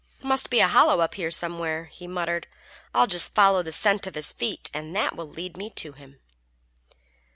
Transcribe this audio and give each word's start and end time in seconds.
"Must 0.23 0.49
be 0.49 0.61
a 0.61 0.67
hollow 0.67 0.99
up 1.01 1.13
here 1.13 1.29
somewhere," 1.29 1.85
he 1.85 2.07
muttered. 2.07 2.47
"I'll 2.91 3.05
just 3.05 3.35
follow 3.35 3.61
the 3.61 3.71
scent 3.71 4.07
of 4.07 4.15
his 4.15 4.33
feet, 4.33 4.71
and 4.73 4.95
that 4.95 5.15
will 5.15 5.29
lead 5.29 5.57
me 5.57 5.69
to 5.75 5.91
him." 5.91 6.19